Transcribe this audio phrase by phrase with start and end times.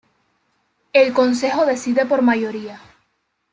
[0.93, 2.81] El consejo decide por mayoría.